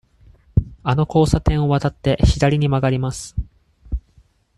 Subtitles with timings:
[0.83, 3.35] あの交差点を渡って、左に曲がります。